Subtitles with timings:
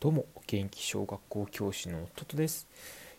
[0.00, 2.68] どうも元気小学校教師のトトです。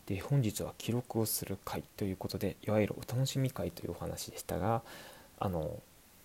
[0.05, 4.81] で本日は記録をする会ということでいわゆるお楽しみ会というお話でしたが
[5.39, 5.75] あの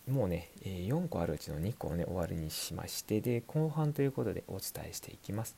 [0.09, 5.57] もうね4個あるうちの2個をね終わりにしましてで後半ということでお伝えしていきます。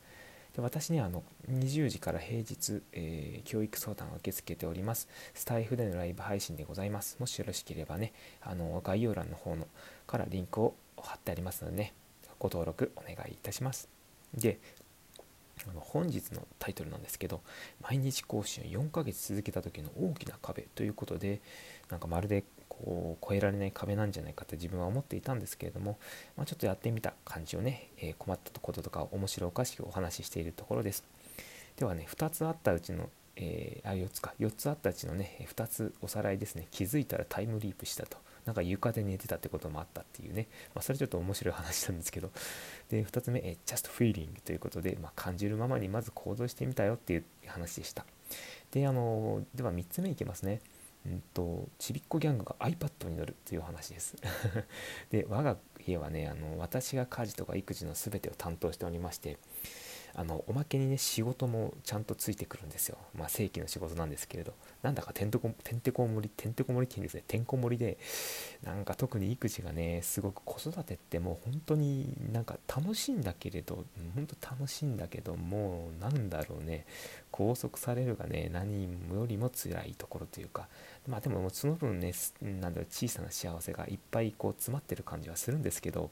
[0.54, 7.18] で私ねあの20時から平日、えー、教育相談を受け付けておりますスタイフでのライブ配信でございます。
[7.20, 9.68] もしよろしければねあの概要欄の方の
[10.06, 11.92] からリンクを貼ってありますのでね
[12.38, 13.90] ご登録お願いいたします。
[14.34, 14.58] で
[15.74, 17.40] 本日のタイトルなんですけど
[17.82, 21.40] 毎日更新を4ヶ月続けた時の大きな壁ということで
[21.90, 25.98] なんかまるでこう越えられない壁なんじゃないかと自分は思っていたんですけれども、
[26.36, 31.04] まあ、ちょっとやってみた感じをね、えー、困ったこととか面白おかしくお話ししているところです。
[31.76, 34.34] ではね2つあったうちの、えー、あ4つか。
[34.38, 36.66] 4つあったうちのね2つおさらいですね。
[36.70, 38.18] 気づいたらタイムリープしたと。
[38.46, 42.30] なんか床で寝てたってこともあったっていうね、まあ、それちょっと面白い話なんですけど、
[42.88, 48.06] で、2つ目、え just feeling ということで、まあ、感じるままにまず行動してみたよっていう話でした。
[48.70, 50.60] で、あの、では3つ目いきますね。
[51.06, 54.16] うんと、ちびっこギャングが iPad に乗るという話です。
[55.10, 59.38] で、我が家はね、あの私が家事とか育児の全てを担当しておりまして、
[60.18, 62.96] あのおまけにね仕事もちゃんとついてくるんですよ。
[63.14, 64.54] まあ正規の仕事なんですけれど。
[64.82, 67.24] なんだかてんてこてんてこ盛りてんてこ盛りって言うんですね。
[67.28, 67.98] てんこ盛りで
[68.62, 76.86] なんか特に育児がねすごく子育てってもう本当になんか楽しいんだけれど本当楽しいんだけどもうなんだろうね。
[77.30, 80.68] 拘束されるがね何よりも辛いところというか。
[81.06, 86.10] まあでもその分ねなんだろう小さな幸せがいっぱいこう詰まってる感じはするんですけど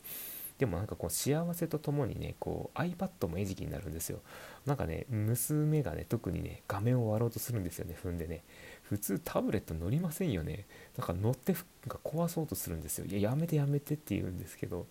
[0.59, 4.21] でもなんかこう幸せとともにねこう iPad も餌食になるんですよ。
[4.67, 8.43] なんかね娘がね特にね画面を割ろうとするんですよね踏んでね。
[8.83, 10.67] 普通タブレット乗りませんよね。
[10.97, 13.07] なんか乗ってなんか壊そうとするんですよ。
[13.07, 14.87] いややめてやめてって言うんですけど。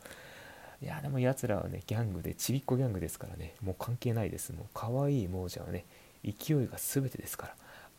[0.81, 3.55] いやでもやつらはねギャングでちびっこギャングですからね。
[3.61, 4.51] もう関係ないです。
[4.51, 5.85] もう可愛い亡者はね
[6.25, 7.55] 勢いが全てですから。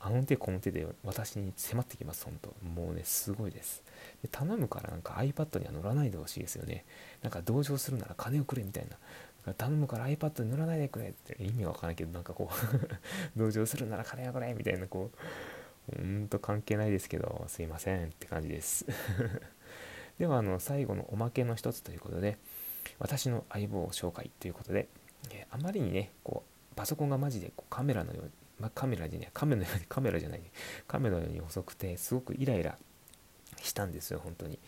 [0.07, 3.83] あの手この手で私に迫ってきます、本当もうね、すごいです。
[4.21, 6.85] で頼むからなんか iPad には乗らないでほしいですよね。
[7.23, 8.87] なんか同情するなら金をくれみたい
[9.47, 9.55] な。
[9.55, 12.89] 頼むから iPad に乗らないでくれって意味わからないけど、なんかこう
[13.35, 15.11] 同情するなら金をくれみたいな、こ
[15.91, 18.85] う、ほんと関係ないですけど、すいませんって感じです
[20.19, 22.37] では、あの、最後のおまけの一つということで、
[22.99, 24.89] 私の相棒紹介ということで、
[25.31, 30.43] えあまりにね、こう、パソコンがマジでこうカメラのようにまあ、 カメラじゃないカメのようにカメラじゃない
[30.87, 32.79] カメのように遅くてすごくイライラ
[33.63, 34.59] したんですよ本当に。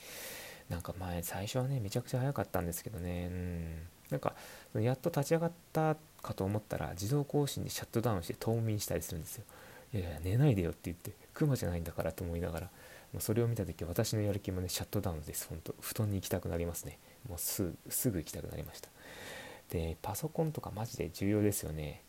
[0.69, 3.29] なんか前最初はねめちゃくちゃ早かったんですけどね。
[3.31, 3.89] うん。
[4.11, 4.35] なんか
[4.75, 9.45] やっと立ち上がったかと思ったら自動更新でシャットダウンして冬眠したりするんですよ。
[9.93, 12.71] いやいや寝ないでよって言ってクマじゃないんだからと思いながら
[13.13, 15.75] もうそれを見た時私のやる気もねシャットダウンです本当。
[15.81, 16.99] 布団に行きたくなりますね。
[17.29, 17.63] もうす
[18.11, 18.89] ぐ行きたくなりました。
[19.71, 22.03] でパソコンとかマジで重要ですよね。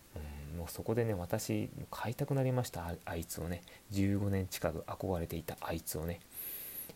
[0.57, 2.95] もうそこでね私買いたくなりました。
[3.05, 3.61] あいつをね。
[3.93, 6.19] 15年近く憧れていたあいつをね。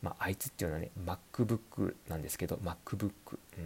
[0.02, 3.12] まあ、あいつっていうのはね MacBook なんですけど MacBook、
[3.58, 3.64] うん、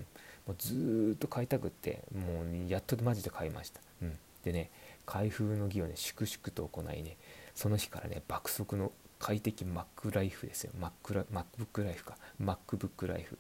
[0.48, 4.70] もうずっと買いたくってもうやっとマジで買いました、うん、でね
[5.06, 7.16] 開封の儀をね粛々と行いね
[7.54, 10.72] その日からね爆速の快適 Mac ライフですよ。
[10.80, 12.18] Mac MacBook ライフか。
[12.42, 13.38] MacBook ライフ。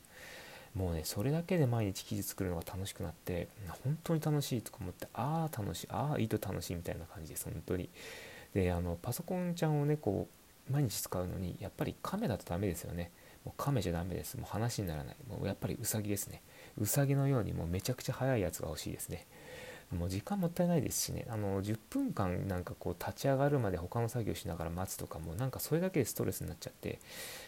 [0.75, 3.47] もうねそれだけで毎日記事作るのが楽しくなって
[3.83, 7.89] 本当に楽しいとか思ってああ楽しいああいいと楽しいみたいな感じです本当に。
[8.53, 10.27] であのパソコンちゃんをねこ
[10.69, 13.11] う毎日使うのにやっぱりカメだとダメですよね。
[13.45, 14.35] もうカメじゃダメです。
[14.37, 15.15] もう話にならない。
[15.29, 16.41] もうやっぱりウサギですね。
[16.77, 19.27] ウサギのようにもうめちゃくちゃ速いやつが欲しいですね。
[19.93, 21.25] もう時間もったいないですしね。
[21.29, 26.99] あの10分間なんかこう立ち上がるまで他の作業しながら待つとかもなんかそれだけでストレスになっちゃって。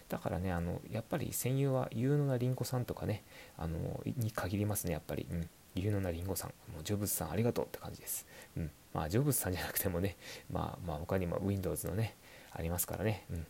[0.09, 3.23] だからねあのやっぱり戦友は有能なりんごさんとかね
[3.57, 6.49] あのに限りますねやっぱり、うん、有能なりんごさん。
[6.73, 8.25] もうジョブズさんありがとうって感じです、
[8.55, 10.15] うん、まあジョブズさんじゃなくてもね
[10.51, 12.15] まあまあ他にも Windows のね
[12.51, 13.47] ありますからね、うん。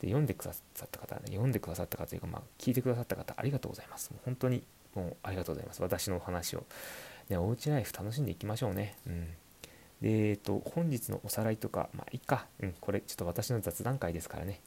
[0.00, 4.10] で読んでくださった方、ね、読んでくださった方というか、まあ、聞いてくださった方、ありがとうございます。
[4.10, 5.82] もう本当にもうありがとうございます。
[5.82, 6.64] 私のお話を。
[7.28, 8.96] ね、おうちライフ楽しんでいきましょうね。
[9.06, 9.26] うん。
[10.00, 12.46] で、えっ、と、本日のおさらいとか、まあ、いっか。
[12.60, 14.60] うん、これ、ちょっと私の雑談会ですからね。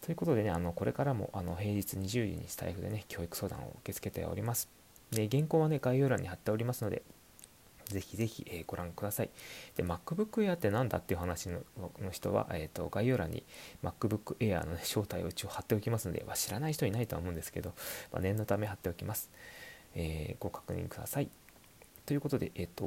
[0.00, 4.68] ということでね、あのこれからもあの平日20時にスタイフでね、教育相談を受け付けております。
[5.10, 7.02] で、原稿はね、概要欄に貼っておりますので、
[7.90, 9.30] ぜひぜひ、えー、ご覧ください。
[9.76, 11.60] で、MacBook Air って何だっていう話の
[12.12, 13.44] 人は、えーと、概要欄に
[13.82, 17.74] MacBook Air の、ね、正体を一応貼っておきますので、まあ、知らない人いないとは思うんですけど、
[18.12, 19.30] まあ、念のため貼っておきます。
[19.94, 21.28] えー、ご確認ください。
[22.10, 22.84] ということで、えっ、と、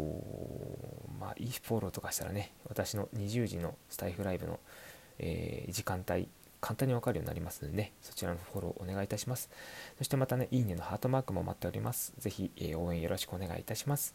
[1.18, 4.60] まあ、いいフォローとかしたらね、私の20時のスタイフライブの、
[5.18, 6.28] えー、時間帯、
[6.60, 9.50] 簡単にわかるようになりますのでね、そちらのフォローお願いいたします。
[9.98, 12.12] そしてまたね、いいねのハートマークも待っております。
[12.18, 14.14] ぜひ、えー、応援よろしくお願いいたします。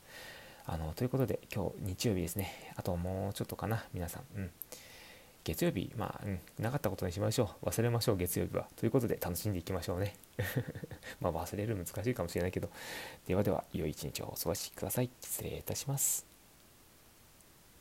[0.67, 4.51] あのということで今日日曜日ですねあともうちょっとかな皆さんうん
[5.45, 7.67] 月曜日まあ、うん、なかったことにしましょう。
[7.67, 8.69] 忘れましょう月曜日は。
[8.77, 10.17] ということで楽しんでいきましょうね。
[11.21, 12.71] まあ忘れる難しいかもしれないけど。
[13.27, 15.11] ではでは良い一日をお過ごしください。
[15.21, 16.38] 失礼いたします